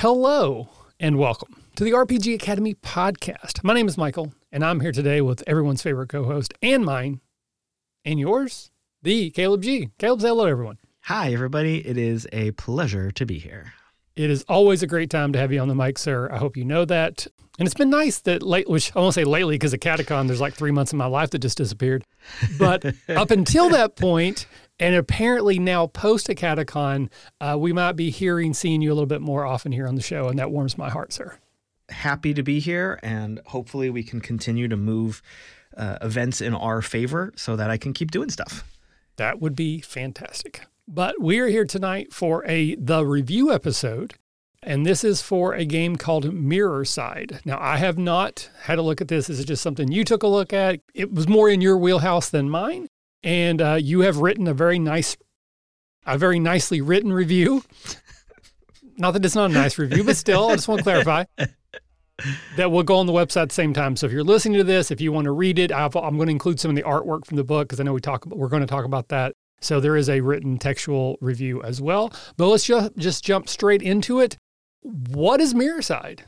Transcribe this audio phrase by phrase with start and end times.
[0.00, 0.68] Hello
[1.00, 3.64] and welcome to the RPG Academy podcast.
[3.64, 7.22] My name is Michael, and I'm here today with everyone's favorite co host and mine
[8.04, 8.70] and yours,
[9.00, 9.88] the Caleb G.
[9.98, 10.76] Caleb, say hello to everyone.
[11.04, 11.78] Hi, everybody.
[11.78, 13.72] It is a pleasure to be here.
[14.16, 16.28] It is always a great time to have you on the mic, sir.
[16.30, 17.26] I hope you know that.
[17.58, 20.42] And it's been nice that late, which I won't say lately because of Catacon, there's
[20.42, 22.04] like three months of my life that just disappeared.
[22.58, 24.46] But up until that point,
[24.78, 27.08] and apparently now post a Catacon,
[27.40, 30.02] uh, we might be hearing, seeing you a little bit more often here on the
[30.02, 31.38] show, and that warms my heart, sir.
[31.88, 35.22] Happy to be here, and hopefully we can continue to move
[35.76, 38.64] uh, events in our favor so that I can keep doing stuff.
[39.16, 40.62] That would be fantastic.
[40.88, 44.14] But we are here tonight for a the review episode,
[44.62, 47.44] and this is for a game called Myrrorside.
[47.44, 49.26] Now, I have not had a look at this.
[49.26, 50.80] This is just something you took a look at.
[50.94, 52.88] It was more in your wheelhouse than mine
[53.26, 55.16] and uh, you have written a very nice,
[56.06, 57.64] a very nicely written review.
[58.96, 61.24] not that it's not a nice review, but still, I just want to clarify
[62.56, 63.96] that will go on the website at the same time.
[63.96, 66.26] So if you're listening to this, if you want to read it, i am going
[66.26, 68.24] to include some of the artwork from the book because I know we talk.
[68.26, 69.34] We're going to talk about that.
[69.60, 72.12] So there is a written textual review as well.
[72.36, 74.38] But let's just just jump straight into it.
[74.82, 76.20] What is Myrrorside?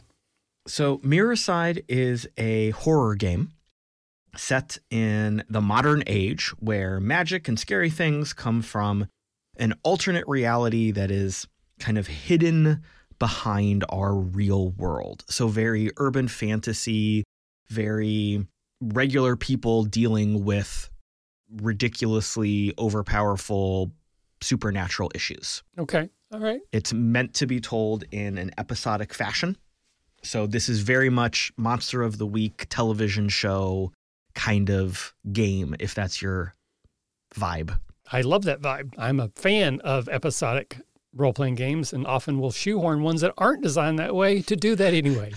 [0.66, 3.52] So Myrrorside is a horror game
[4.36, 9.06] set in the modern age where magic and scary things come from
[9.56, 11.46] an alternate reality that is
[11.78, 12.82] kind of hidden
[13.18, 15.24] behind our real world.
[15.28, 17.24] So, very urban fantasy,
[17.68, 18.46] very
[18.80, 20.88] regular people dealing with
[21.60, 23.90] ridiculously overpowerful
[24.40, 25.62] supernatural issues.
[25.78, 26.08] Okay.
[26.32, 26.60] All right.
[26.72, 29.56] It's meant to be told in an episodic fashion.
[30.22, 33.92] So, this is very much Monster of the Week television show
[34.38, 36.54] kind of game if that's your
[37.34, 37.76] vibe.
[38.10, 38.94] I love that vibe.
[38.96, 40.78] I'm a fan of episodic
[41.12, 44.76] role playing games and often will shoehorn ones that aren't designed that way to do
[44.76, 45.32] that anyway.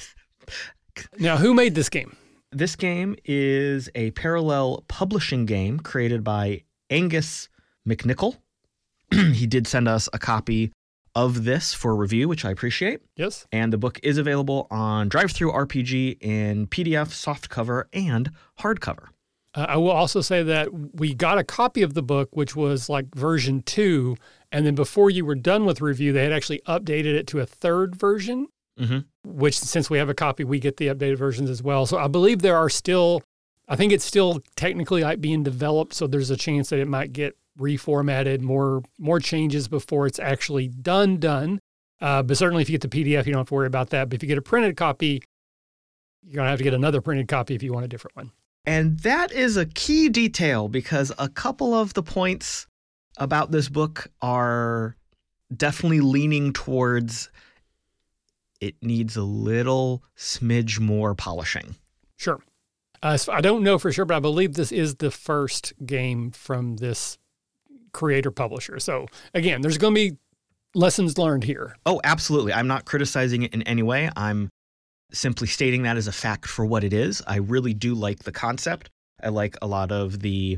[1.19, 2.15] now, who made this game?
[2.51, 7.49] This game is a parallel publishing game created by Angus
[7.87, 8.37] McNicholl.
[9.11, 10.71] he did send us a copy
[11.15, 13.01] of this for review, which I appreciate.
[13.15, 13.45] Yes.
[13.51, 19.07] And the book is available on Drive Through DriveThruRPG in PDF, softcover, and hardcover.
[19.53, 22.87] Uh, I will also say that we got a copy of the book, which was
[22.89, 24.15] like version two.
[24.51, 27.45] And then before you were done with review, they had actually updated it to a
[27.45, 28.47] third version,
[28.79, 28.99] mm-hmm.
[29.25, 31.85] which since we have a copy, we get the updated versions as well.
[31.85, 33.23] So I believe there are still,
[33.67, 35.93] I think it's still technically like being developed.
[35.93, 40.67] So there's a chance that it might get reformatted, more more changes before it's actually
[40.67, 41.59] done done.
[41.99, 44.09] Uh, but certainly, if you get the PDF, you don't have to worry about that.
[44.09, 45.21] But if you get a printed copy,
[46.23, 48.31] you're gonna have to get another printed copy if you want a different one.
[48.65, 52.67] And that is a key detail because a couple of the points
[53.17, 54.95] about this book are
[55.55, 57.29] definitely leaning towards
[58.59, 61.75] it needs a little smidge more polishing.
[62.15, 62.39] Sure.
[63.01, 66.29] Uh, so I don't know for sure, but I believe this is the first game
[66.29, 67.17] from this
[67.93, 68.79] creator publisher.
[68.79, 70.17] So again, there's going to be
[70.75, 71.75] lessons learned here.
[71.85, 72.53] Oh, absolutely.
[72.53, 74.09] I'm not criticizing it in any way.
[74.15, 74.49] I'm
[75.11, 77.21] simply stating that as a fact for what it is.
[77.27, 78.89] I really do like the concept.
[79.21, 80.57] I like a lot of the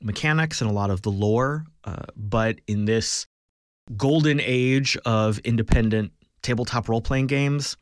[0.00, 1.64] mechanics and a lot of the lore.
[1.84, 3.26] Uh, but in this
[3.96, 6.12] golden age of independent
[6.42, 7.76] tabletop role playing games,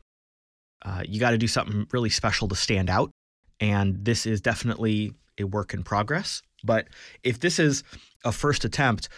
[0.85, 3.11] uh, you got to do something really special to stand out.
[3.59, 6.41] And this is definitely a work in progress.
[6.63, 6.87] But
[7.23, 7.83] if this is
[8.23, 9.09] a first attempt,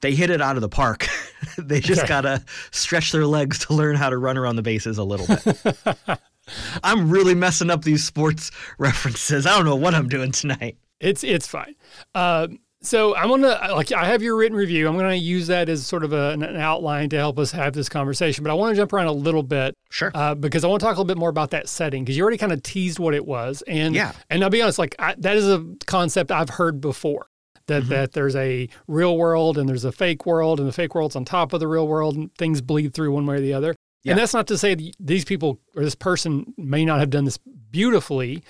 [0.00, 1.06] they hit it out of the park.
[1.58, 5.04] they just gotta stretch their legs to learn how to run around the bases a
[5.04, 6.20] little bit.
[6.84, 9.46] I'm really messing up these sports references.
[9.46, 10.76] I don't know what I'm doing tonight.
[11.00, 11.74] It's it's fine.
[12.14, 12.48] Uh,
[12.82, 14.86] so I'm gonna like I have your written review.
[14.86, 17.88] I'm gonna use that as sort of a, an outline to help us have this
[17.88, 18.44] conversation.
[18.44, 20.86] But I want to jump around a little bit, sure, uh, because I want to
[20.86, 23.14] talk a little bit more about that setting because you already kind of teased what
[23.14, 26.50] it was, and yeah, and I'll be honest, like I, that is a concept I've
[26.50, 27.26] heard before
[27.66, 27.90] that mm-hmm.
[27.90, 31.24] that there's a real world and there's a fake world and the fake world's on
[31.24, 33.74] top of the real world and things bleed through one way or the other.
[34.02, 34.12] Yeah.
[34.12, 37.38] And that's not to say these people or this person may not have done this
[37.38, 38.44] beautifully,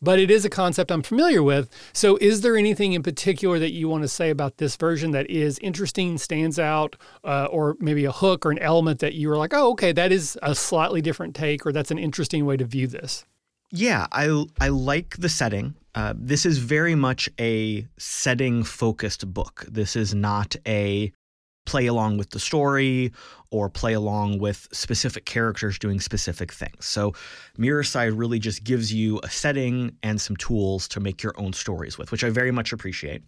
[0.00, 1.70] but it is a concept I'm familiar with.
[1.92, 5.28] So, is there anything in particular that you want to say about this version that
[5.30, 9.36] is interesting, stands out, uh, or maybe a hook or an element that you were
[9.36, 12.64] like, oh, okay, that is a slightly different take, or that's an interesting way to
[12.64, 13.24] view this?
[13.70, 15.74] Yeah, I I like the setting.
[15.94, 19.66] Uh, this is very much a setting focused book.
[19.68, 21.12] This is not a
[21.66, 23.12] play along with the story
[23.50, 26.86] or play along with specific characters doing specific things.
[26.86, 27.12] So,
[27.58, 31.98] Myrrorside really just gives you a setting and some tools to make your own stories
[31.98, 33.22] with, which I very much appreciate.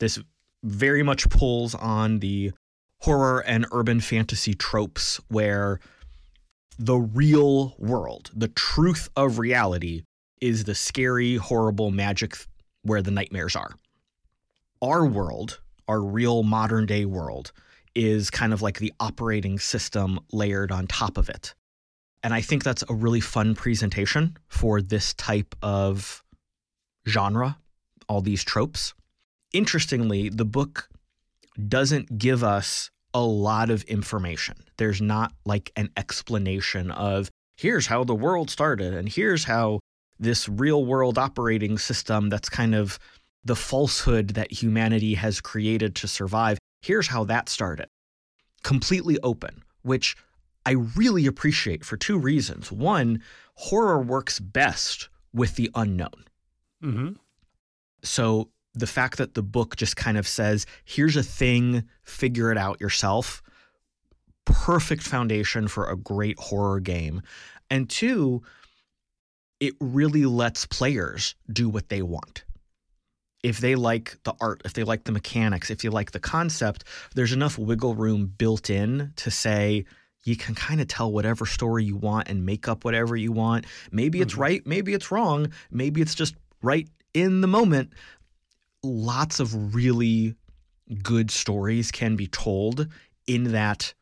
[0.00, 0.18] This
[0.64, 2.52] very much pulls on the
[3.00, 5.80] horror and urban fantasy tropes where
[6.78, 10.02] the real world, the truth of reality,
[10.40, 12.36] is the scary, horrible magic
[12.82, 13.72] where the nightmares are.
[14.80, 17.52] Our world, our real modern day world,
[17.94, 21.54] is kind of like the operating system layered on top of it.
[22.22, 26.22] And I think that's a really fun presentation for this type of
[27.08, 27.58] genre,
[28.08, 28.94] all these tropes.
[29.52, 30.88] Interestingly, the book
[31.68, 34.56] doesn't give us a lot of information.
[34.76, 39.80] There's not like an explanation of here's how the world started and here's how
[40.18, 42.98] this real world operating system that's kind of
[43.44, 46.58] the falsehood that humanity has created to survive.
[46.82, 47.86] Here's how that started.
[48.62, 50.16] Completely open, which
[50.66, 52.70] I really appreciate for two reasons.
[52.70, 53.22] One,
[53.54, 56.24] horror works best with the unknown.
[56.82, 57.12] Mm-hmm.
[58.02, 62.58] So the fact that the book just kind of says, here's a thing, figure it
[62.58, 63.42] out yourself,
[64.44, 67.22] perfect foundation for a great horror game.
[67.70, 68.42] And two,
[69.60, 72.44] it really lets players do what they want.
[73.42, 76.84] If they like the art, if they like the mechanics, if you like the concept,
[77.14, 79.84] there's enough wiggle room built in to say,
[80.24, 83.66] you can kind of tell whatever story you want and make up whatever you want.
[83.92, 84.42] Maybe it's mm-hmm.
[84.42, 87.92] right, maybe it's wrong, maybe it's just right in the moment.
[88.82, 90.34] Lots of really
[91.02, 92.88] good stories can be told
[93.26, 93.92] in that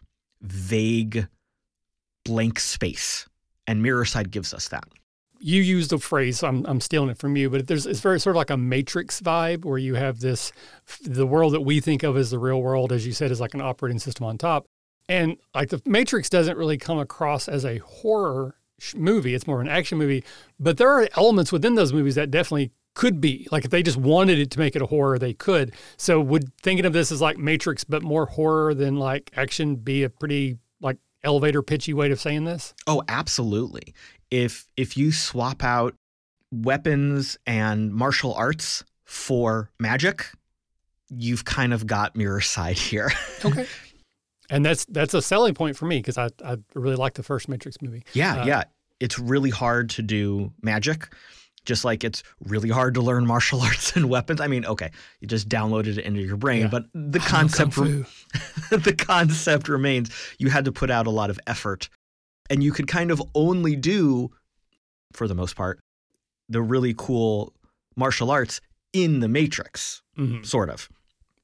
[0.40, 1.26] vague
[2.25, 3.26] blank space.
[3.67, 4.84] And Myrrorside gives us that
[5.38, 8.37] you use the phrase I'm, I'm stealing it from you but there's it's very sort
[8.37, 10.52] of like a matrix vibe where you have this
[11.02, 13.55] the world that we think of as the real world as you said is like
[13.55, 14.67] an operating system on top
[15.08, 18.56] and like the matrix doesn't really come across as a horror
[18.94, 20.25] movie it's more of an action movie
[20.58, 23.96] but there are elements within those movies that definitely could be like if they just
[23.96, 27.20] wanted it to make it a horror they could so would thinking of this as
[27.20, 32.10] like matrix but more horror than like action be a pretty like elevator pitchy way
[32.10, 33.94] of saying this oh absolutely
[34.31, 35.94] if if you swap out
[36.52, 40.31] weapons and martial arts for magic,
[41.10, 43.10] you've kind of got Myrrorside here.
[43.44, 43.66] okay.
[44.50, 47.48] And that's that's a selling point for me because I I really like the first
[47.48, 48.04] Matrix movie.
[48.12, 48.64] Yeah, uh, yeah.
[49.00, 51.12] It's really hard to do magic.
[51.67, 54.41] Just like it's really hard to learn martial arts and weapons.
[54.41, 54.91] I mean, okay,
[55.21, 56.69] you just downloaded it into your brain, yeah.
[56.69, 58.05] but the concept re-
[58.71, 60.11] the concept remains.
[60.39, 61.89] You had to put out a lot of effort
[62.51, 64.31] and you could kind of only do,
[65.13, 65.81] for the most part,
[66.49, 67.53] the really cool
[67.97, 68.61] martial arts
[68.93, 70.43] in the Matrix, mm-hmm.
[70.43, 70.89] sort of.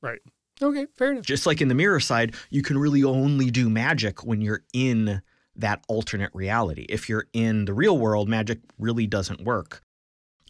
[0.01, 0.21] Right.
[0.61, 1.25] Okay, fair enough.
[1.25, 5.23] Just like in the Myrrorside, you can really only do magic when you're in
[5.57, 6.87] that alternate reality.
[6.89, 9.83] If you're in the real world, magic really doesn't work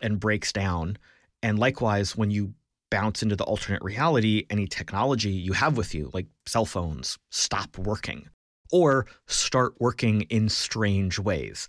[0.02, 0.98] and breaks down.
[1.42, 2.54] And likewise, when you
[2.90, 7.78] bounce into the alternate reality, any technology you have with you, like cell phones, stop
[7.78, 8.28] working
[8.70, 11.66] or start working in strange ways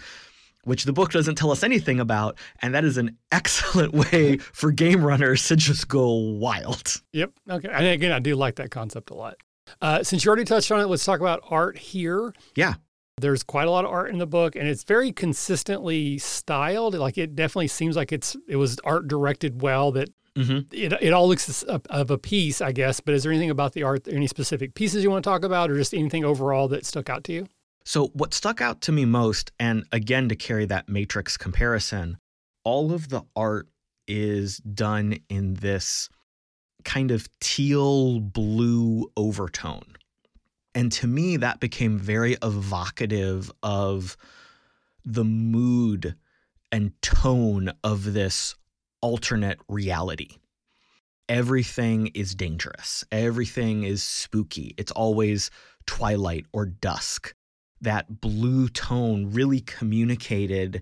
[0.65, 2.37] which the book doesn't tell us anything about.
[2.61, 7.01] And that is an excellent way for game runners to just go wild.
[7.11, 7.31] Yep.
[7.49, 7.69] Okay.
[7.71, 9.37] And again, I do like that concept a lot.
[9.81, 12.33] Uh, since you already touched on it, let's talk about art here.
[12.55, 12.75] Yeah.
[13.23, 16.93] There's quite a lot of art in the book, and it's very consistently styled.
[16.93, 19.91] Like it definitely seems like it's it was art directed well.
[19.91, 20.73] That Mm-hmm.
[20.73, 22.99] It, it all looks of a piece, I guess.
[22.99, 25.69] But is there anything about the art, any specific pieces you want to talk about,
[25.69, 27.47] or just anything overall that stuck out to you?
[27.85, 32.17] So, what stuck out to me most, and again, to carry that matrix comparison,
[32.63, 33.67] all of the art
[34.07, 36.09] is done in this
[36.83, 39.95] kind of teal blue overtone.
[40.75, 44.17] And to me, that became very evocative of
[45.05, 46.15] the mood
[46.71, 48.55] and tone of this
[49.01, 50.37] alternate reality.
[51.29, 53.05] Everything is dangerous.
[53.11, 54.73] Everything is spooky.
[54.77, 55.51] It's always
[55.85, 57.35] twilight or dusk.
[57.81, 60.81] That blue tone really communicated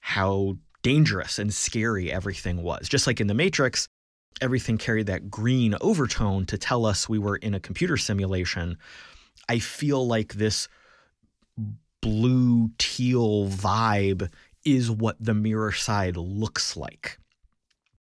[0.00, 2.88] how dangerous and scary everything was.
[2.88, 3.88] Just like in The Matrix,
[4.40, 8.78] everything carried that green overtone to tell us we were in a computer simulation.
[9.48, 10.68] I feel like this
[12.00, 14.30] blue teal vibe
[14.64, 17.18] is what the Myrrorside looks like.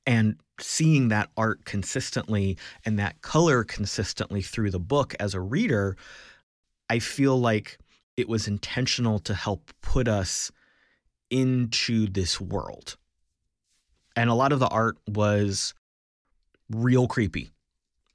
[0.06, 5.98] And seeing that art consistently and that color consistently through the book as a reader,
[6.90, 7.78] I feel like
[8.16, 10.52] it was intentional to help put us
[11.30, 12.98] into this world.
[14.16, 15.76] And a lot of the art was
[16.72, 17.52] real creepy.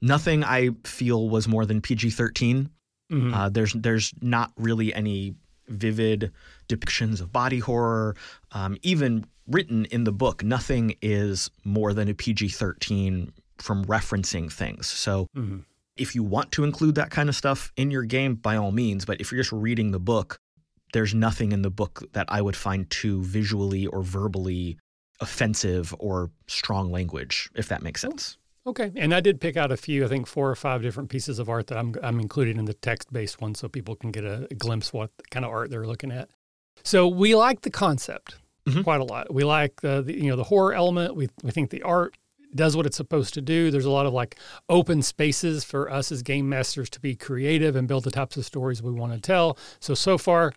[0.01, 2.71] Nothing I feel was more than PG 13.
[3.11, 3.35] Mm-hmm.
[3.35, 5.35] Uh, there's there's not really any
[5.69, 6.33] vivid
[6.69, 8.17] depictions of body horror.
[8.53, 14.53] Um, even written in the book, nothing is more than a PG 13 from referencing
[14.53, 14.87] things.
[14.87, 15.59] So mm-hmm.
[15.97, 19.05] if you want to include that kind of stuff in your game, by all means.
[19.05, 20.39] But if you're just reading the book,
[20.93, 24.79] there's nothing in the book that I would find too visually or verbally
[25.21, 28.37] offensive or strong language, if that makes sense.
[28.65, 30.05] Okay, and I did pick out a few.
[30.05, 32.75] I think four or five different pieces of art that I'm I'm including in the
[32.75, 36.13] text-based one, so people can get a, a glimpse what kind of art they're looking
[36.13, 36.29] at.
[36.85, 38.85] So we like the concept Mhm.
[38.85, 39.35] quite a lot.
[39.35, 41.17] We like the, the you know the horror element.
[41.17, 42.17] We we think the art
[42.55, 43.71] does what it's supposed to do.
[43.73, 44.37] There's a lot of like
[44.69, 48.45] open spaces for us as game masters to be creative and build the types of
[48.45, 49.59] stories we want to tell.
[49.81, 50.53] So so far,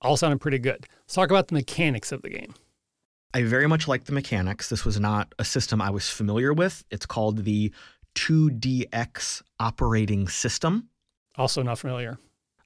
[0.00, 0.86] all sounding pretty good.
[1.02, 2.54] Let's talk about the mechanics of the game.
[3.34, 4.68] I very much like the mechanics.
[4.68, 6.84] This was not a system I was familiar with.
[6.90, 7.72] It's called the
[8.14, 10.88] 2DX operating system.
[11.36, 12.18] Also not familiar.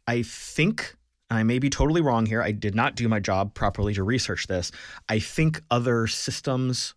[0.07, 0.95] I think,
[1.31, 2.43] I may be totally wrong here.
[2.43, 4.71] I did not do my job properly to research this.
[5.09, 6.95] I think other systems,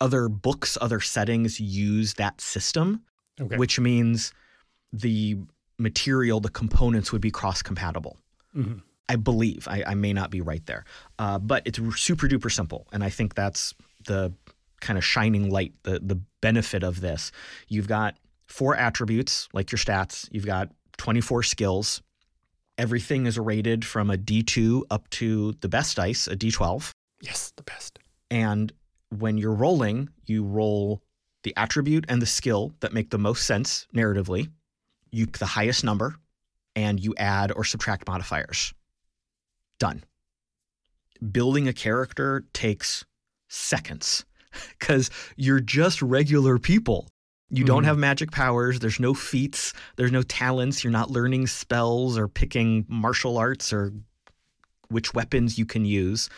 [0.00, 3.02] other books, other settings use that system,
[3.40, 3.56] Okay.
[3.56, 4.32] which means
[4.92, 5.36] the
[5.78, 8.18] material, the components would be cross compatible.
[8.56, 8.82] Mhm.
[9.08, 9.66] I believe.
[9.68, 10.84] I, I may not be right there.
[11.18, 12.86] Uh, but it's super duper simple.
[12.92, 13.74] And I think that's
[14.06, 14.32] the
[14.80, 17.32] kind of shining light, the, the benefit of this.
[17.68, 18.16] You've got
[18.46, 20.68] four attributes, like your stats, you've got
[20.98, 22.02] 24 skills.
[22.78, 26.90] Everything is rated from a D2 up to the best dice, a D12.
[27.20, 27.98] Yes, the best.
[28.30, 28.72] And
[29.10, 31.02] when you're rolling, you roll
[31.42, 34.50] the attribute and the skill that make the most sense narratively.
[35.10, 36.16] You pick the highest number
[36.74, 38.72] and you add or subtract modifiers.
[39.78, 40.04] Done.
[41.30, 43.04] Building a character takes
[43.48, 44.24] seconds
[44.78, 47.08] because you're just regular people.
[47.50, 47.86] You don't Mhm.
[47.86, 48.78] have magic powers.
[48.78, 49.74] There's no feats.
[49.96, 50.82] There's no talents.
[50.82, 53.92] You're not learning spells or picking martial arts or
[54.88, 56.30] which weapons you can use.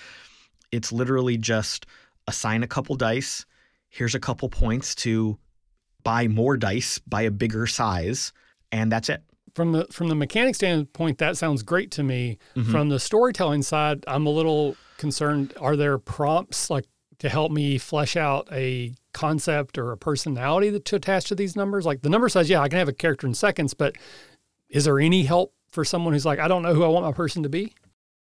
[0.72, 1.86] It's literally just
[2.26, 3.44] assign a couple dice.
[3.90, 5.38] Here's a couple points to
[6.02, 8.32] buy more dice, buy a bigger size,
[8.72, 9.22] and that's it.
[9.54, 12.38] From the from the mechanic standpoint, that sounds great to me.
[12.56, 12.70] Mhm.
[12.70, 15.54] From the storytelling side, I'm a little concerned.
[15.60, 16.86] Are there prompts like
[17.18, 21.54] to help me flesh out a concept or a personality that to attach to these
[21.54, 21.86] numbers?
[21.86, 23.94] Like the number says, yeah, I can have a character in seconds, but
[24.68, 27.12] is there any help for someone who's like, I don't know who I want my
[27.12, 27.72] person to be?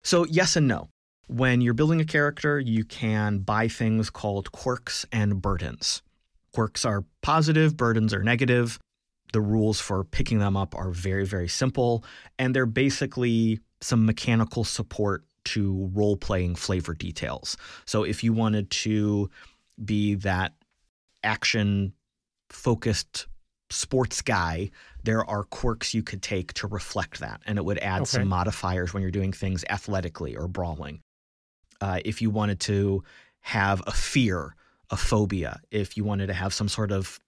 [0.03, 0.89] So, yes and no.
[1.27, 6.03] When you're building a character, you can buy things called quirks and burdens.
[6.53, 8.77] Quirks are positive, burdens are negative.
[9.35, 12.05] The rules for picking them up are very, very simple,
[12.39, 17.57] and they're basically some mechanical support to role playing flavor details.
[17.85, 19.29] So, if you wanted to
[19.83, 20.53] be that
[21.21, 21.91] action
[22.49, 23.27] focused
[23.69, 24.71] sports guy,
[25.03, 28.11] there are quirks you could take to reflect that, and it would add Okay.
[28.11, 31.01] some modifiers when you're doing things athletically or brawling.
[31.81, 33.03] Uh, if you wanted to
[33.41, 34.55] have a fear,
[34.91, 37.19] a phobia, if you wanted to have some sort of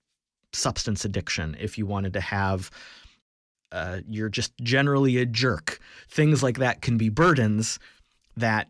[0.54, 2.72] substance addiction, if you wanted to have
[3.72, 7.80] uh, you're just generally a jerk, things like that can be burdens
[8.38, 8.70] that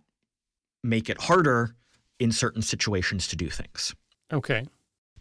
[0.84, 1.76] make it harder
[2.20, 3.94] in certain situations to do things.
[4.34, 4.66] Okay.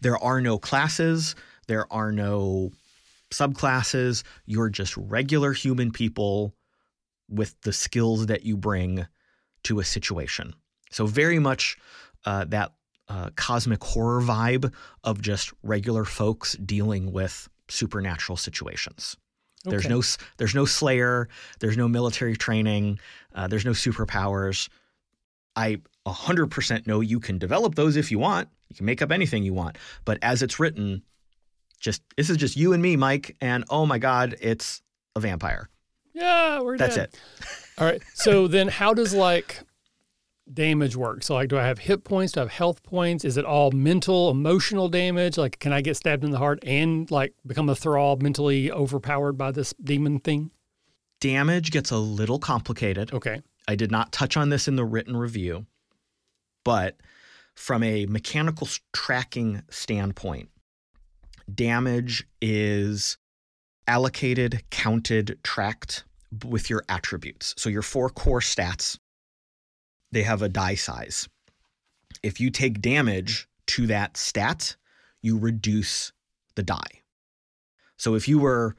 [0.01, 1.35] There are no classes,
[1.67, 2.71] there are no
[3.31, 4.23] subclasses.
[4.45, 6.55] You're just regular human people
[7.29, 9.05] with the skills that you bring
[9.63, 10.53] to a situation.
[10.91, 11.77] So, very much
[12.25, 12.71] uh, that
[13.09, 14.73] uh, cosmic horror vibe
[15.03, 19.17] of just regular folks dealing with supernatural situations.
[19.65, 20.01] There's no
[20.37, 21.27] there's no slayer,
[21.59, 22.99] there's no military training,
[23.35, 24.69] uh, there's no superpowers.
[25.55, 28.47] I 100% know you can develop those if you want.
[28.69, 31.01] You can make up anything you want, but as it's written,
[31.79, 34.81] just this is just you and me, Mike, and oh my god, it's
[35.15, 35.69] a vampire.
[36.13, 37.09] Yeah, we're That's dead.
[37.13, 37.19] it.
[37.77, 38.01] All right.
[38.13, 39.61] So then how does like
[40.53, 41.23] damage work?
[41.23, 42.33] So like do I have hit points?
[42.33, 43.25] Do I have health points?
[43.25, 45.37] Is it all mental, emotional damage?
[45.37, 49.33] Like can I get stabbed in the heart and like become a thrall mentally overpowered
[49.33, 50.51] by this demon thing?
[51.19, 53.13] Damage gets a little complicated.
[53.13, 53.41] Okay.
[53.67, 55.65] I did not touch on this in the written review,
[56.63, 56.97] but
[57.55, 60.49] from a mechanical tracking standpoint,
[61.53, 63.17] damage is
[63.87, 66.03] allocated, counted, tracked
[66.45, 67.55] with your attributes.
[67.57, 68.99] So your four core stats,
[70.11, 71.27] they have a die size.
[72.23, 74.75] If you take damage to that stat,
[75.21, 76.11] you reduce
[76.55, 77.03] the die.
[77.97, 78.75] So if you were,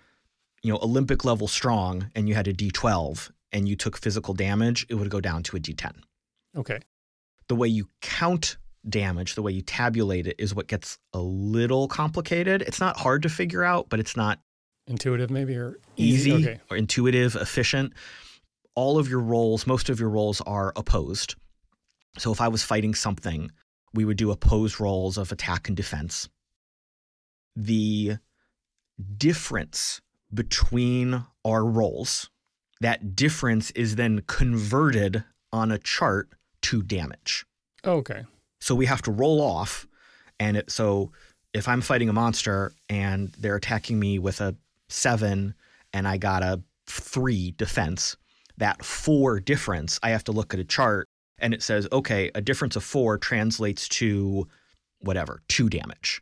[0.62, 4.87] you know, Olympic level strong and you had a D12 and you took physical damage,
[4.88, 5.92] it would go down to a D10.
[6.56, 6.78] Okay.
[7.49, 8.56] The way you count
[8.88, 12.62] damage, the way you tabulate it is what gets a little complicated.
[12.62, 14.40] It's not hard to figure out, but it's not
[14.87, 16.61] Intuitive maybe or easy Okay.
[16.70, 17.92] or intuitive, efficient.
[18.78, 21.35] All of your rolls, most of your rolls are opposed.
[22.16, 23.50] So if I was fighting something,
[23.92, 26.28] we would do opposed rolls of attack and defense.
[27.56, 28.18] The
[29.16, 30.00] difference
[30.32, 32.30] between our rolls
[32.80, 36.28] that difference is then converted on a chart
[36.62, 37.44] to damage.
[37.85, 38.25] Okay.
[38.61, 39.88] So we have to roll off.
[40.38, 41.11] And it, so
[41.52, 44.54] if I'm fighting a monster and they're attacking me with a
[44.88, 45.54] seven
[45.92, 48.16] and I got a three defense,
[48.58, 51.06] that four difference, I have to look at a chart
[51.38, 54.46] and it says, okay, a difference of four translates to
[55.00, 56.20] whatever, two damage.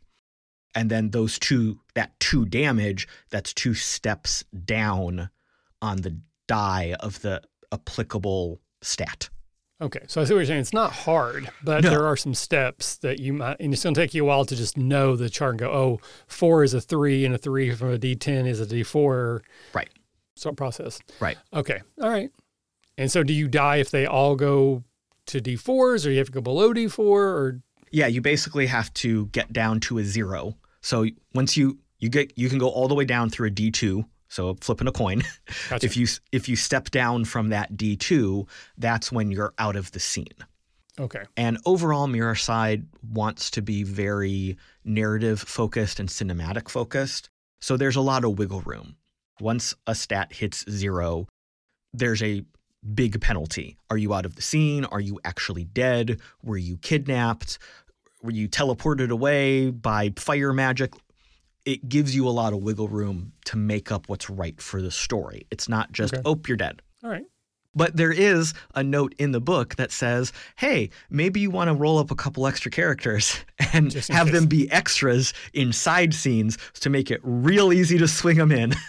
[0.75, 5.29] And then those two, that two damage, that's two steps down
[5.81, 7.41] on the die of the
[7.71, 9.29] applicable stat.
[9.79, 10.61] Okay, so I see what you're saying.
[10.61, 11.89] It's not hard, but No.
[11.91, 14.43] there are some steps that you might, and it's going to take you a while
[14.45, 17.69] to just know the chart and go, oh, four is a three, and a three
[17.75, 19.41] from a D10 is a D4.
[19.73, 19.89] Right.
[20.37, 20.99] So process.
[21.19, 21.37] Right.
[21.53, 21.81] Okay.
[22.01, 22.31] All right.
[22.97, 24.83] And so do you die if they all go
[25.27, 29.27] to D4s, or you have to go below D4, or Yeah, you basically have to
[29.27, 30.55] get down to a zero.
[30.81, 33.71] So once you you get you can go all the way down through a D
[33.71, 34.05] two.
[34.29, 35.23] So flipping a coin.
[35.69, 35.85] Gotcha.
[35.85, 38.45] If you if you step down from that D two,
[38.77, 40.27] that's when you're out of the scene.
[40.99, 41.23] okay.
[41.37, 47.29] And overall, Myrrorside wants to be very narrative focused and cinematic focused.
[47.61, 48.96] So there's a lot of wiggle room.
[49.39, 51.27] Once a stat hits zero,
[51.93, 52.43] there's a
[52.93, 53.77] big penalty.
[53.89, 54.85] Are you out of the scene?
[54.85, 56.19] Are you actually dead?
[56.43, 57.59] Were you kidnapped?
[58.23, 60.93] Were you teleported away by fire magic?
[61.65, 64.91] It gives you a lot of wiggle room to make up what's right for the
[64.91, 65.45] story.
[65.51, 66.21] It's not just, Okay.
[66.25, 66.81] oh, you're dead.
[67.03, 67.25] All right.
[67.75, 71.75] But there is a note in the book that says, hey, maybe you want to
[71.75, 73.37] roll up a couple extra characters
[73.73, 74.31] and have case.
[74.33, 78.73] them be extras in side scenes to make it real easy to swing them in.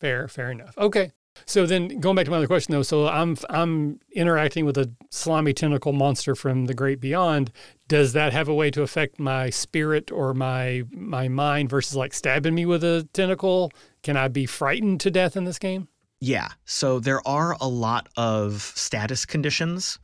[0.00, 0.76] Fair, fair enough.
[0.78, 1.12] Okay.
[1.46, 4.90] So then going back to my other question though, so I'm I'm interacting with a
[5.10, 7.52] slimy tentacle monster from the great beyond.
[7.88, 12.12] Does that have a way to affect my spirit or my my mind versus like
[12.14, 13.70] stabbing me with a tentacle?
[14.02, 15.88] Can I be frightened to death in this game?
[16.20, 16.48] yeah.
[16.66, 19.98] So there are a lot of status conditions.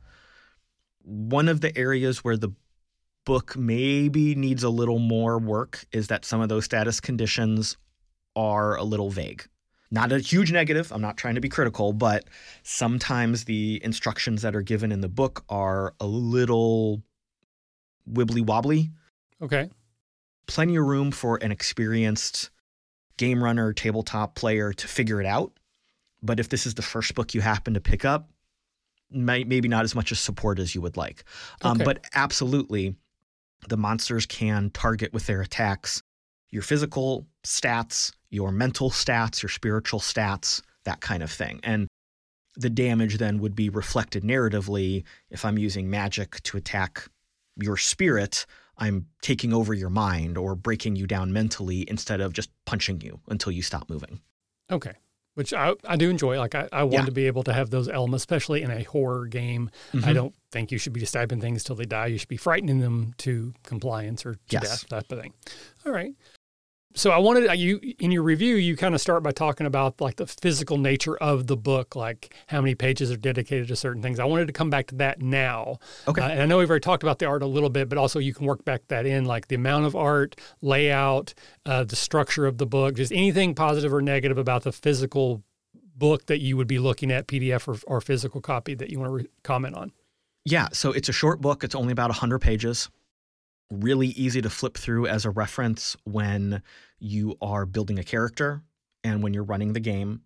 [1.03, 2.49] One of the areas where the
[3.25, 7.77] book maybe needs a little more work is that some of those status conditions
[8.35, 9.45] are a little vague.
[9.89, 10.91] Not a huge negative.
[10.91, 12.25] I'm not trying to be critical, but
[12.63, 17.01] sometimes the instructions that are given in the book are a little
[18.09, 18.91] wibbly wobbly.
[19.41, 19.69] Okay.
[20.47, 22.49] Plenty of room for an experienced
[23.17, 25.53] game runner, tabletop player to figure it out.
[26.21, 28.29] But if this is the first book you happen to pick up,
[29.09, 31.23] may, maybe not as much as support as you would like.
[31.61, 31.85] Um, Okay.
[31.85, 32.95] but absolutely,
[33.69, 36.01] the monsters can target with their attacks
[36.49, 41.59] your physical stats, your mental stats, your spiritual stats, that kind of thing.
[41.63, 41.87] And
[42.55, 47.07] the damage then would be reflected narratively if I'm using magic to attack
[47.55, 48.45] your spirit.
[48.77, 53.19] I'm taking over your mind or breaking you down mentally instead of just punching you
[53.29, 54.21] until you stop moving.
[54.71, 54.93] Okay.
[55.35, 56.37] Which I, I do enjoy.
[56.39, 57.05] Like I, I want Yeah.
[57.05, 59.69] to be able to have those elements, especially in a horror game.
[59.93, 60.13] I Mhm.
[60.15, 62.07] don't think you should be stabbing things till they die.
[62.07, 64.63] You should be frightening them to compliance or to Yes.
[64.81, 65.33] death, type of thing.
[65.85, 66.13] All right.
[66.97, 70.15] So I wanted you in your review, you kind of start by talking about like
[70.15, 74.19] the physical nature of the book, like how many pages are dedicated to certain things.
[74.19, 75.77] I wanted to come back to that now.
[76.07, 76.23] Okay.
[76.23, 78.17] Uh, and I know we've already talked about the art a little bit, but also
[78.17, 81.35] you can work back that in, like the amount of art, layout,
[81.67, 85.43] uh, the structure of the book, just anything positive or negative about the physical
[85.95, 89.09] book that you would be looking at, PDF or, or physical copy that you want
[89.09, 89.91] to re- comment on.
[90.45, 91.63] Yeah, so it's a short book.
[91.63, 92.89] It's only about 100 pages.
[93.71, 96.61] Really easy to flip through as a reference when
[96.99, 98.63] you are building a character
[99.03, 100.21] and when you're running the game.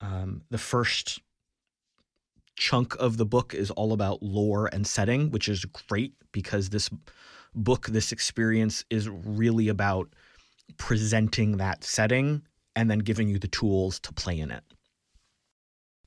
[0.00, 1.20] Um, the first
[2.56, 6.90] chunk of the book is all about lore and setting, which is great because this
[7.54, 10.08] book, this experience is really about
[10.78, 12.42] presenting that setting
[12.74, 14.64] and then giving you the tools to play in it.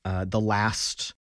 [0.04, 1.14] Uh, the last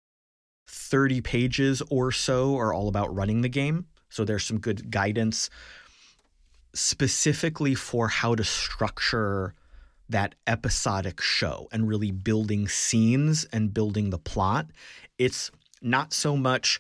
[0.69, 3.87] 30 pages or so are all about running the game.
[4.13, 5.49] So there's some good guidance
[6.75, 9.55] specifically for how to structure
[10.11, 14.67] that episodic show and really building scenes and building the plot.
[15.19, 16.79] It's not so much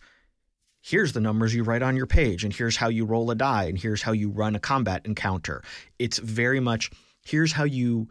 [0.82, 3.64] here's the numbers you write on your page and here's how you roll a die
[3.64, 5.62] and here's how you run a combat encounter.
[5.98, 6.90] It's very much
[7.24, 8.08] here's how you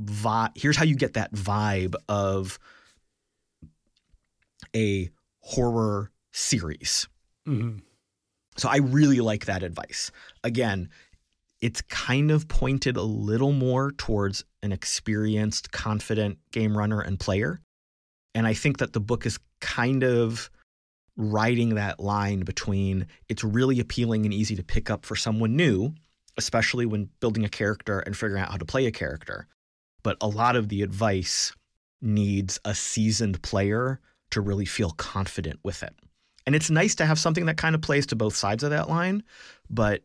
[0.00, 2.58] vi- here's how you get that vibe of
[4.74, 5.08] a
[5.40, 7.06] horror series.
[7.44, 7.76] hmm
[8.56, 10.10] So I really like that advice.
[10.42, 10.88] Again,
[11.60, 17.60] it's kind of pointed a little more towards an experienced, confident game runner and player.
[18.34, 20.50] And I think that the book is kind of
[21.16, 25.94] riding that line between it's really appealing and easy to pick up for someone new,
[26.36, 29.46] especially when building a character and figuring out how to play a character.
[30.02, 31.54] But a lot of the advice
[32.02, 35.94] needs a seasoned player to really feel confident with it.
[36.46, 38.88] And it's nice to have something that kind of plays to both sides of that
[38.88, 39.24] line,
[39.68, 40.02] but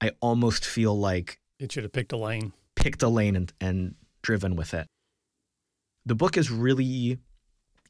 [0.00, 2.52] I almost feel like it should have picked a lane.
[2.76, 4.86] Picked a lane and, and driven with it.
[6.06, 7.18] The book is really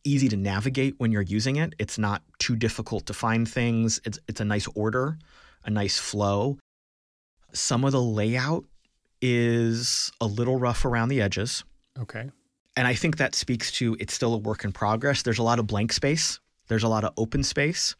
[0.04, 1.74] easy to navigate when you're using it.
[1.78, 4.00] It's not too difficult to find things.
[4.04, 5.18] It's it's a nice order,
[5.64, 6.58] a nice flow.
[7.52, 8.64] Some of the layout
[9.20, 11.64] is a little rough around the edges.
[11.98, 12.30] Okay.
[12.76, 15.22] And I think that speaks to it's still a work in progress.
[15.22, 16.40] There's a lot of blank space.
[16.70, 17.96] There's a lot of open space.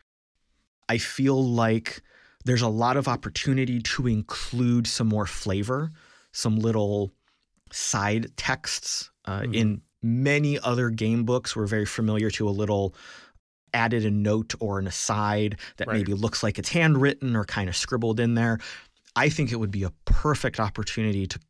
[0.88, 2.02] I feel like
[2.44, 5.90] there's a lot of opportunity to include some more flavor,
[6.30, 7.12] some little
[7.72, 9.10] side texts.
[9.24, 9.54] Uh, mm-hmm.
[9.54, 12.94] In many other game books, we're very familiar to a little
[13.74, 15.96] added a note or an aside that right.
[15.96, 18.60] maybe looks like it's handwritten or kind of scribbled in there.
[19.16, 21.40] I think it would be a perfect opportunity to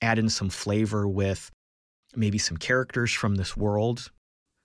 [0.00, 1.50] add in some flavor with
[2.14, 4.12] maybe some characters from this world.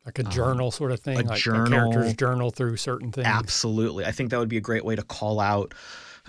[0.07, 2.77] Like a um, journal um, sort of thing, a like journal, a character's journal through
[2.77, 3.27] certain things.
[3.27, 4.05] Absolutely.
[4.05, 5.73] I think that would be a great way to call out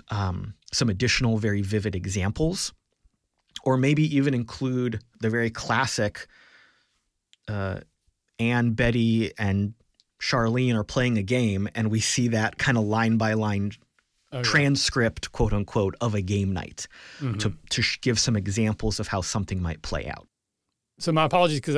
[0.09, 2.73] um, some additional very vivid examples,
[3.63, 6.27] or maybe even include the very classic
[7.47, 7.79] uh,
[8.37, 9.73] Anne, Betty, and
[10.19, 13.71] Charlene are playing a game, and we see that kind of line by line
[14.31, 16.87] oh, transcript, quote unquote, of a game night
[17.19, 17.37] mm-hmm.
[17.37, 20.27] to to give some examples of how something might play out.
[20.99, 21.77] So my apologies because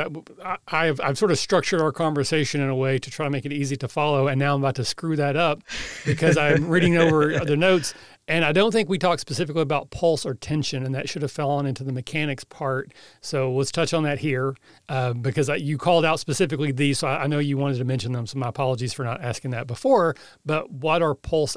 [0.67, 3.45] I, have I've sort of structured our conversation in a way to try to make
[3.45, 5.61] it easy to follow, and now I'm about to screw that up
[6.05, 7.93] because I'm reading over the notes,
[8.27, 11.31] and I don't think we talked specifically about pulse or tension, and that should have
[11.31, 12.93] fallen into the mechanics part.
[13.21, 14.55] So let's touch on that here
[14.89, 17.85] uh, because I, you called out specifically these, so I, I know you wanted to
[17.85, 18.25] mention them.
[18.25, 20.15] So my apologies for not asking that before.
[20.45, 21.55] But what are pulse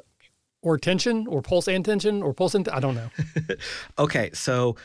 [0.65, 3.11] or tension or pulse and tension or pulse and I don't know.
[3.99, 4.77] okay, so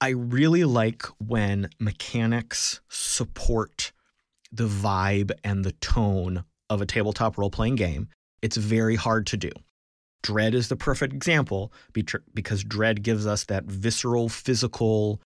[0.00, 3.92] I really like when mechanics support
[4.52, 8.08] the vibe and the tone of a tabletop role playing game.
[8.42, 9.50] It's very hard to do.
[10.22, 15.20] Dread is the perfect example because Dread gives us that visceral, physical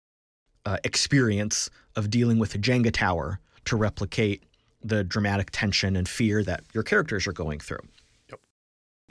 [0.65, 4.43] uh, experience of dealing with a Jenga tower to replicate
[4.83, 7.81] the dramatic tension and fear that your characters are going through.
[8.29, 8.39] Yep.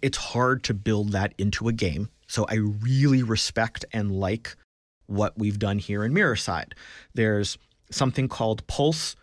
[0.02, 2.08] It's hard to build that into a game.
[2.26, 4.56] So I really respect and like
[5.06, 6.72] what we've done here in Myrrorside.
[7.14, 7.58] There's
[7.90, 9.16] something called pulse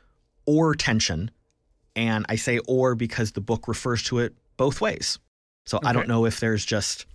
[0.45, 1.31] or tension.
[1.95, 5.19] And I say or because the book refers to it both ways.
[5.65, 5.87] So okay.
[5.87, 7.05] I don't know if there's just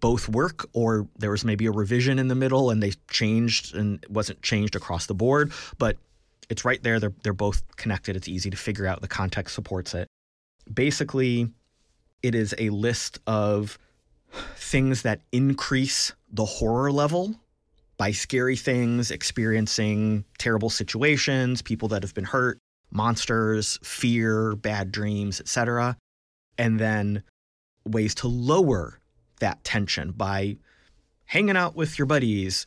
[0.00, 4.02] both work or there was maybe a revision in the middle and they changed and
[4.02, 5.96] it wasn't changed across the board, but
[6.50, 6.98] it's right there.
[6.98, 8.16] They're, they're both connected.
[8.16, 9.00] It's easy to figure out.
[9.00, 10.08] The context supports it.
[10.72, 11.48] Basically,
[12.22, 13.78] it is a list of
[14.56, 17.36] things that increase the horror level
[18.02, 22.58] by scary things, experiencing terrible situations, people that have been hurt,
[22.90, 25.96] monsters, fear, bad dreams, etc.
[26.58, 27.22] And then
[27.86, 28.98] ways to lower
[29.38, 30.56] that tension by
[31.26, 32.66] hanging out with your buddies,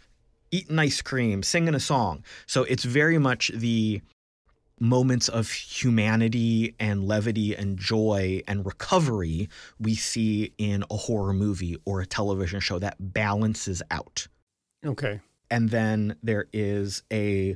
[0.52, 2.24] eating ice cream, singing a song.
[2.46, 4.00] So it's very much the
[4.80, 9.50] moments of humanity and levity and joy and recovery
[9.82, 14.30] we see in a horror movie or a television show that balances out.
[14.86, 15.20] Okay.
[15.50, 17.56] And then there is a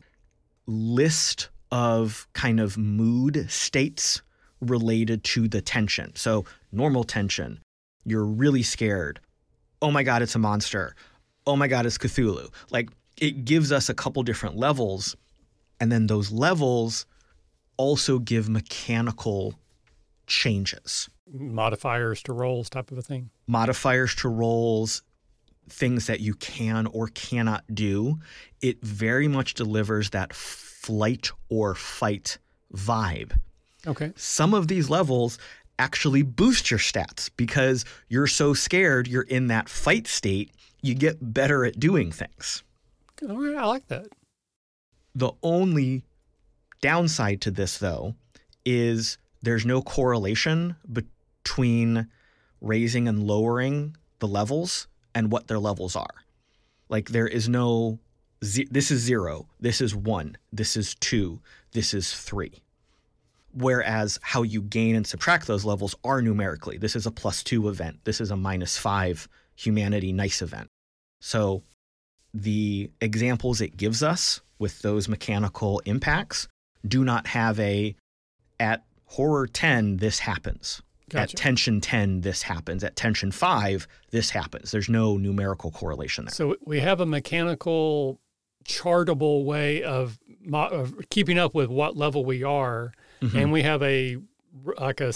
[0.66, 4.22] list of kind of mood states
[4.62, 6.16] related to the tension.
[6.16, 7.62] So, normal tension,
[8.06, 9.20] you're really scared.
[9.82, 10.96] Oh my God, it's a monster.
[11.48, 12.52] Oh my God, it's Cthulhu.
[12.70, 15.16] Like, it gives us a couple different levels.
[15.80, 17.06] And then those levels
[17.78, 19.56] also give mechanical
[20.28, 21.10] changes.
[21.32, 23.30] Modifiers to rolls, type of a thing.
[23.48, 25.04] Modifiers to rolls,
[25.72, 28.20] things that you can or cannot do,
[28.62, 32.38] it very much delivers that flight or fight
[32.74, 33.38] vibe.
[33.88, 34.12] Okay.
[34.16, 35.38] Some of these levels
[35.78, 40.52] actually boost your stats because you're so scared you're in that fight state,
[40.82, 42.64] you get better at doing things.
[43.28, 44.08] All right, I like that.
[45.16, 46.04] The only
[46.82, 48.16] downside to this, though,
[48.66, 52.08] is there's no correlation between
[52.62, 54.88] raising and lowering the levels
[55.20, 56.16] and what their levels are.
[56.88, 58.00] Like there is no
[58.42, 61.42] this is 0, this is 1, this is 2,
[61.74, 62.54] this is 3.
[63.52, 66.78] Whereas how you gain and subtract those levels are numerically.
[66.78, 69.28] This is a plus 2 event, this is a minus 5
[69.58, 70.70] humanity nice event.
[71.20, 71.64] So
[72.34, 76.48] the examples it gives us with those mechanical impacts
[76.88, 77.94] do not have a
[78.58, 81.22] at horror 10 this happens Gotcha.
[81.22, 82.84] At tension 10, this happens.
[82.84, 84.72] At tension 5, this happens.
[84.72, 86.34] There's no numerical correlation there.
[86.34, 88.20] So we have a mechanical
[88.66, 92.92] chartable way of, mo- of keeping up with what level we are,
[93.22, 93.38] Mm-hmm.
[93.38, 94.16] and we have a
[94.78, 95.12] like a,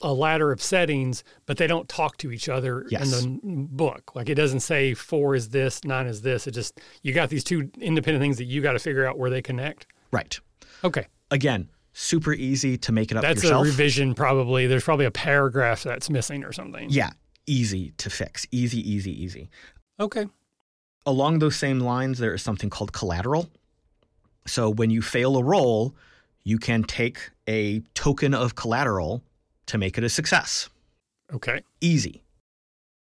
[0.00, 3.22] a ladder of settings, but they don't talk to each other Yes.
[3.22, 4.14] in the book.
[4.16, 6.46] Like it doesn't say four is this, nine is this.
[6.46, 9.28] It just you got these two independent things that you got to figure out where
[9.28, 9.86] they connect.
[10.10, 10.40] Right.
[10.82, 13.66] Okay, Again, super easy to make it up that's yourself.
[13.66, 14.14] a revision.
[14.14, 16.88] Probably there's probably a paragraph that's missing or something.
[16.90, 17.10] yeah,
[17.46, 18.46] easy to fix.
[18.50, 19.48] Easy, easy, easy.
[20.00, 20.26] Okay.
[21.04, 23.50] Along those same lines, there is something called collateral.
[24.46, 25.94] So when you fail a roll,
[26.44, 29.22] you can take a token of collateral
[29.66, 30.68] to make it a success.
[31.32, 31.62] Okay.
[31.80, 32.22] Easy.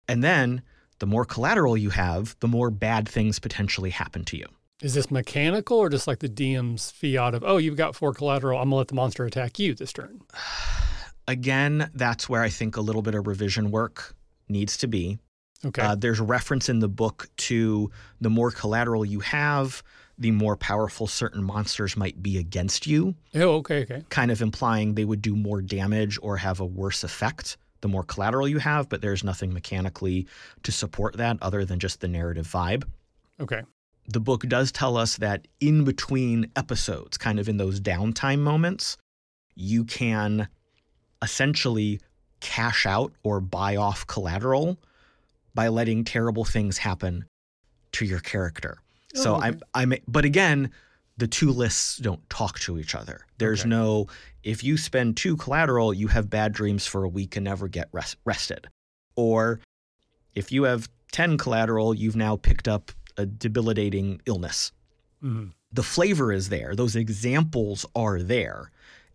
[0.08, 0.62] And then
[0.98, 4.46] the more collateral you have, the more bad things potentially happen to you.
[4.84, 8.60] Is this mechanical or just like the DM's fiat of, oh, you've got four collateral,
[8.60, 10.20] I'm gonna let the monster attack you this turn?
[11.26, 14.14] Again, that's where I think a little bit of revision work
[14.46, 15.18] needs to be.
[15.64, 15.80] Okay.
[15.80, 19.82] Uh, there's a reference in the book to the more collateral you have,
[20.18, 24.02] the more powerful certain monsters might be against you, oh, okay, okay.
[24.10, 28.04] kind of implying they would do more damage or have a worse effect the more
[28.04, 30.26] collateral you have, but there's nothing mechanically
[30.62, 32.84] to support that other than just the narrative vibe.
[33.40, 33.62] Okay.
[34.06, 38.96] The book does tell us that in between episodes, kind of in those downtime moments,
[39.54, 40.48] you can
[41.22, 42.00] essentially
[42.40, 44.78] cash out or buy off collateral
[45.54, 47.24] by letting terrible things happen
[47.92, 48.78] to your character.
[49.14, 49.46] So Oh, okay.
[49.48, 50.70] I'm I'm but again,
[51.16, 53.20] the two lists don't talk to each other.
[53.38, 53.68] There's Okay.
[53.70, 54.08] no
[54.42, 57.88] if you spend two collateral, you have bad dreams for a week and never get
[57.92, 58.66] rest, rested.
[59.16, 59.60] Or
[60.34, 64.72] if you have 10 collateral, you've now picked up a debilitating illness.
[65.22, 65.52] Mhm.
[65.72, 66.74] The flavor is there.
[66.74, 68.70] Those examples are there.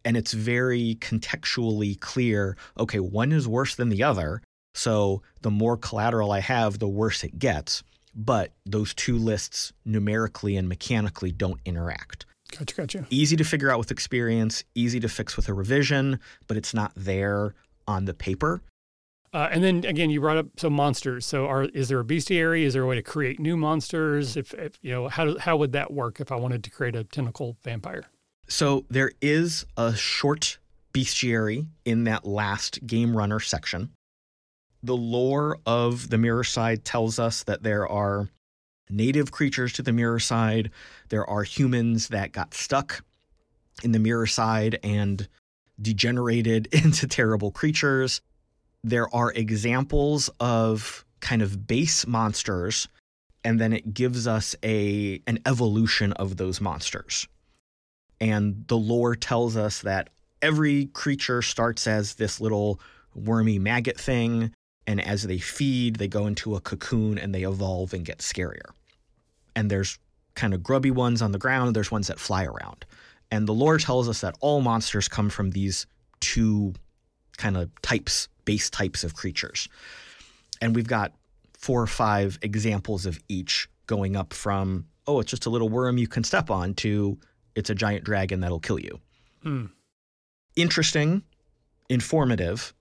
[0.06, 4.42] And it's very contextually clear okay, one is worse than the other.
[4.74, 7.84] So the more collateral I have, the worse it gets.
[8.16, 12.26] But those two lists numerically and mechanically don't interact.
[12.58, 13.08] Gotcha, gotcha.
[13.10, 16.92] Easy to figure out with experience, easy to fix with a revision, but it's not
[16.96, 17.54] there
[17.88, 18.62] on the paper.
[19.32, 21.26] Uh, and then again, you brought up some monsters.
[21.26, 22.64] So, are is there a bestiary?
[22.64, 24.36] Is there a way to create new monsters?
[24.36, 27.04] If, if you know, how how would that work if I wanted to create a
[27.04, 28.06] tentacle vampire?
[28.50, 30.58] So there is a short
[30.92, 33.92] bestiary in that last game runner section.
[34.82, 38.28] The lore of the Myrrorside tells us that there are
[38.90, 40.72] native creatures to the Myrrorside.
[41.10, 43.04] There are humans that got stuck
[43.84, 45.28] in the Myrrorside and
[45.80, 48.22] degenerated into terrible creatures.
[48.84, 52.88] There are examples of kind of base monsters
[53.44, 57.28] and then it gives us a an evolution of those monsters.
[58.22, 60.10] And the lore tells us that
[60.42, 62.80] every creature starts as this little
[63.16, 64.54] wormy maggot thing
[64.86, 68.72] and as they feed they go into a cocoon and they evolve and get scarier.
[69.56, 70.00] And there's
[70.36, 72.86] kind of grubby ones on the ground there's ones that fly around.
[73.32, 75.86] And the lore tells us that all monsters come from these
[76.20, 76.74] two
[77.38, 79.68] kind of types base types of creatures
[80.62, 81.14] and we've got
[81.54, 85.98] four or five examples of each going up from oh it's just a little worm
[85.98, 87.18] you can step on to
[87.56, 89.00] it's a giant dragon that'll kill you.
[89.44, 89.66] Hmm.
[90.56, 91.24] Interesting,
[91.90, 92.74] informative,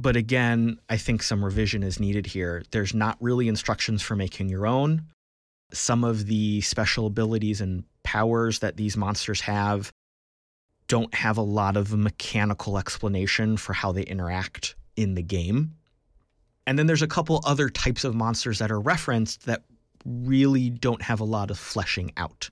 [0.00, 2.62] but again, I think some revision is needed here.
[2.70, 5.02] There's not really instructions for making your own.
[5.72, 9.92] Some of the special abilities and powers that these monsters have
[10.88, 15.74] don't have a lot of mechanical explanation for how they interact in the game.
[16.66, 19.62] And then there's a couple other types of monsters that are referenced that
[20.04, 22.50] really don't have a lot of fleshing out.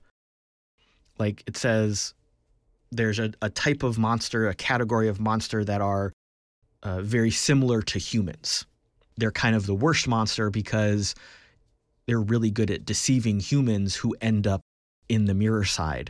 [1.19, 2.13] Like it says
[2.91, 6.13] there's a, a type of monster a category of monster that are
[6.83, 8.65] uh, very similar to humans.
[9.17, 11.15] They're kind of the worst monster because
[12.05, 14.61] they're really good at deceiving humans who end up
[15.07, 16.09] in the Myrrorside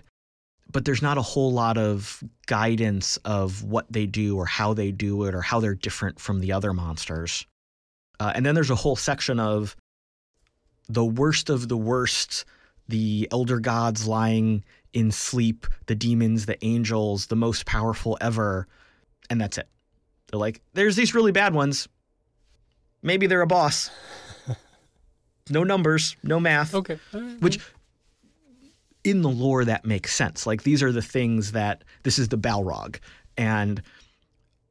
[0.73, 4.91] but there's not a whole lot of guidance of what they do or how they
[4.91, 7.45] do it or how they're different from the other monsters
[8.19, 9.75] uh, and then there's a whole section of
[10.89, 12.43] the worst of the worst
[12.87, 18.67] the elder gods lying in sleep, the demons, the angels, the most powerful ever,
[19.29, 19.67] and that's it.
[20.27, 21.87] They're like, there's these really bad ones.
[23.01, 23.89] Maybe they're a boss.
[25.49, 26.73] no numbers, no math.
[26.73, 26.99] Okay.
[27.11, 27.41] Right.
[27.41, 27.59] Which
[29.03, 30.45] in the lore that makes sense.
[30.47, 32.97] Like these are the things that this is the Balrog.
[33.37, 33.81] And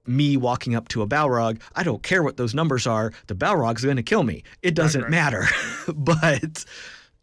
[0.06, 3.12] me walking up to a Balrog, I don't care what those numbers are.
[3.26, 4.42] The Balrog's going to kill me.
[4.62, 5.10] It doesn't right.
[5.10, 5.46] matter.
[5.94, 6.64] but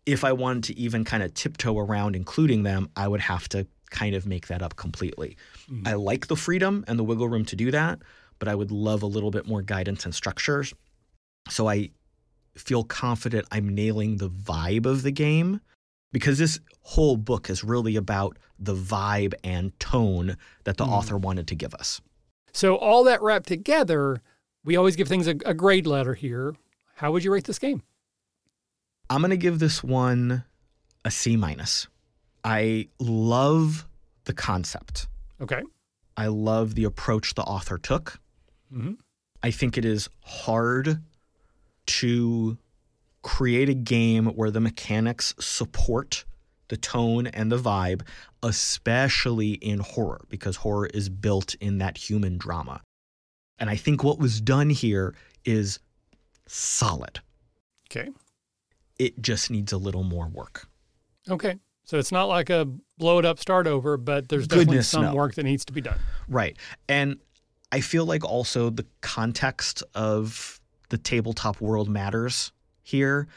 [0.06, 3.68] if I wanted to even kind of tiptoe around including them, I would have to
[3.90, 5.36] kind of make that up completely.
[5.70, 5.88] Mhm.
[5.88, 8.00] I like the freedom and the wiggle room to do that,
[8.38, 10.74] but I would love a little bit more guidance and structures.
[11.50, 11.90] So I
[12.56, 15.62] feel confident I'm nailing the vibe of the game,
[16.12, 20.90] because this whole book is really about the vibe and tone that the Mm.
[20.92, 22.02] author wanted to give us.
[22.52, 24.22] So all that wrapped together,
[24.64, 26.56] we always give things a, a grade letter here.
[26.96, 27.84] How would you rate this game?
[29.10, 30.44] I'm going to give this one
[31.06, 31.88] a C minus.
[32.44, 33.88] I love
[34.26, 35.08] the concept.
[35.42, 35.62] Okay.
[36.18, 38.20] I love the approach the author took.
[38.72, 38.94] hmm
[39.42, 41.02] I think it is hard
[41.86, 42.58] to
[43.22, 46.26] create a game where the mechanics support
[46.70, 48.02] the tone and the vibe,
[48.44, 52.82] especially in horror, because horror is built in that human drama.
[53.58, 55.80] And I think what was done here is
[56.48, 57.20] solid.
[57.92, 58.10] Okay.
[58.98, 60.68] It just needs a little more work.
[61.30, 61.56] Okay.
[61.86, 65.06] So it's not like a blow it up, start over, but there's definitely Goodness, some
[65.06, 65.16] no.
[65.16, 65.98] work that needs to be done.
[66.28, 66.56] Right.
[66.88, 67.18] And
[67.72, 72.52] I feel like also the context of the tabletop world matters
[72.90, 73.28] here.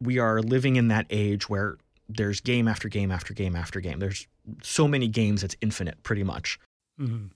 [0.00, 1.76] We are living in that age where
[2.08, 3.98] there's game after game after game after game.
[3.98, 4.26] There's
[4.62, 6.58] so many games, it's infinite pretty much.
[6.98, 7.26] hmm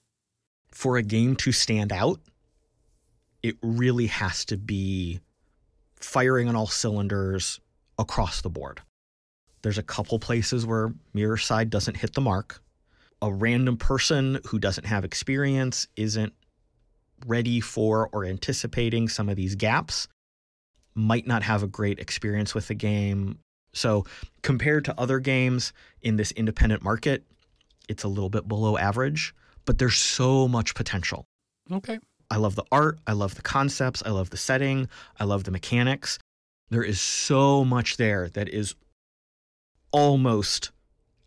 [0.72, 2.20] For a game to stand out,
[3.42, 5.20] it really has to be
[6.00, 7.60] firing on all cylinders
[7.98, 8.80] across the board.
[9.62, 12.60] There's a couple places where Myrrorside doesn't hit the mark.
[13.22, 16.32] A random person who doesn't have experience isn't
[17.26, 20.06] ready for or anticipating some of these gaps,
[20.96, 23.38] might not have a great experience with the game.
[23.72, 24.06] So,
[24.42, 27.24] compared to other games in this independent market,
[27.88, 31.26] it's a little bit below average, but there's so much potential.
[31.70, 31.98] Okay.
[32.30, 32.98] I love the art.
[33.06, 34.02] I love the concepts.
[34.04, 34.88] I love the setting.
[35.20, 36.18] I love the mechanics.
[36.70, 38.74] There is so much there that is
[39.92, 40.72] almost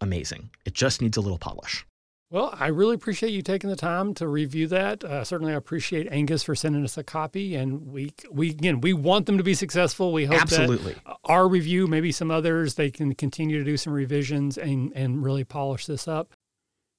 [0.02, 0.50] amazing.
[0.66, 1.86] It just needs a little polish.
[2.32, 5.04] Well, I really appreciate you taking the time to review that.
[5.04, 8.94] Uh, certainly, I appreciate Angus for sending us a copy, and we we again we
[8.94, 10.14] want them to be successful.
[10.14, 10.94] We hope Absolutely.
[10.94, 15.24] that our review, maybe some others, they can continue to do some revisions and and
[15.24, 16.34] really polish this up.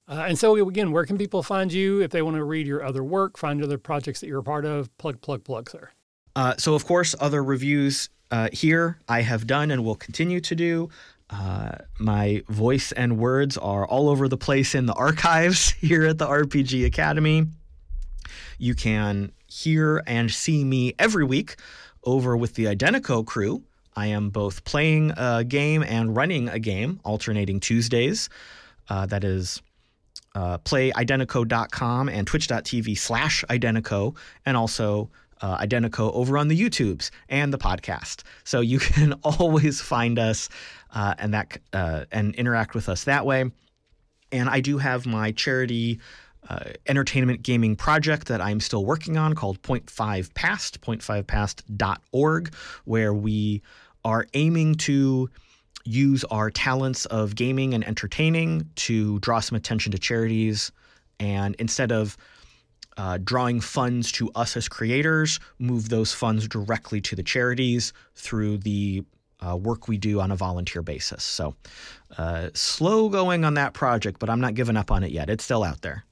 [0.09, 2.83] Uh, and so again, where can people find you if they want to read your
[2.83, 4.97] other work, find other projects that you're a part of?
[4.99, 5.91] Plug, plug, plug, sir.
[6.35, 10.55] Uh, so, of course, other reviews uh, here I have done and will continue to
[10.55, 10.89] do.
[11.31, 16.19] Uh, my voice and words are all over the place in the archives here at
[16.19, 17.47] the RPG Academy.
[18.59, 21.57] You can hear and see me every week
[22.05, 23.63] over with the Identico crew.
[23.97, 28.29] I am both playing a game and running a game, alternating Tuesdays.
[28.89, 29.63] Uh, that is
[30.35, 34.17] uh, playidentico.com and twitch.tv slash identico,
[34.47, 38.23] and also uh, Identico over on the YouTubes and the podcast.
[38.45, 40.49] So you can always find us
[40.95, 43.51] uh, and that uh, and interact with us that way.
[44.33, 46.01] And I do have my charity
[46.49, 53.15] uh, entertainment gaming project that I'm still working on called Point Five Past, point5past.org, where
[53.15, 53.63] we
[54.05, 55.29] are aiming to
[55.85, 60.73] use our talents of gaming and entertaining to draw some attention to charities.
[61.19, 62.17] And instead of
[62.97, 68.59] uh, drawing funds to us as creators, move those funds directly to the charities through
[68.59, 69.05] the
[69.47, 71.25] uh, work we do on a volunteer basis.
[71.25, 71.55] So,
[72.19, 75.31] uh, slow going on that project, but I'm not giving up on it yet.
[75.31, 76.05] It's still out there.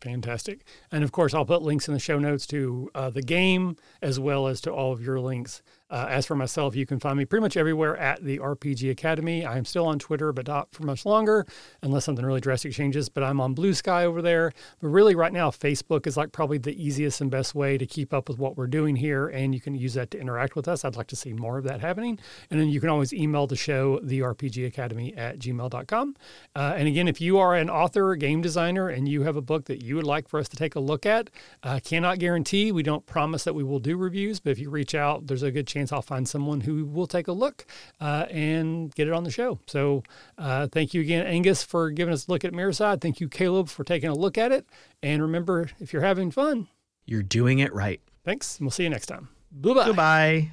[0.00, 0.64] Fantastic.
[0.92, 4.20] And of course, I'll put links in the show notes to uh, the game as
[4.20, 5.62] well as to all of your links.
[5.90, 9.44] Uh, as for myself, you can find me pretty much everywhere at the RPG Academy.
[9.44, 11.46] I am still on Twitter, but not for much longer,
[11.82, 13.08] unless something really drastic changes.
[13.08, 14.52] But I'm on Blue Sky over there.
[14.80, 18.14] But really, right now, Facebook is like probably the easiest and best way to keep
[18.14, 19.28] up with what we're doing here.
[19.28, 20.84] And you can use that to interact with us.
[20.84, 22.18] I'd like to see more of that happening.
[22.50, 26.16] And then you can always email the show, the RPG Academy at gmail.com.
[26.54, 29.42] Uh, and again, if you are an author, or game designer, and you have a
[29.42, 31.30] book that you would like for us to take a look at,
[31.62, 34.94] uh, cannot guarantee, we don't promise that we will do reviews, but if you reach
[34.94, 37.66] out, there's a good chance I'll find someone who will take a look
[38.00, 39.58] uh, and get it on the show.
[39.66, 40.02] So
[40.38, 43.00] uh, thank you again, Angus, for giving us a look at Myrrorside.
[43.00, 44.66] Thank you, Caleb, for taking a look at it.
[45.02, 46.68] And remember, if you're having fun,
[47.04, 48.00] You're doing it right.
[48.24, 48.58] thanks.
[48.58, 49.28] And we'll see you next time.
[49.52, 49.84] Bye-bye.
[49.86, 50.50] Goodbye.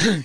[0.00, 0.24] I,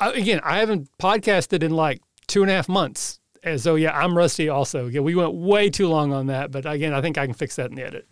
[0.14, 3.20] again, I haven't podcasted in like two and a half months.
[3.52, 4.86] And so, yeah, I'm rusty also.
[4.86, 6.50] Yeah, we went way too long on that.
[6.50, 8.06] But again, I think I can fix that in the edit.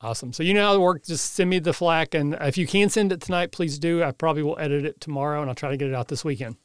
[0.00, 0.32] Awesome.
[0.32, 1.08] So, you know how it works.
[1.08, 2.14] Just send me the FLAC.
[2.14, 4.02] And if you can send it tonight, please do.
[4.02, 6.56] I probably will edit it tomorrow and I'll try to get it out this weekend.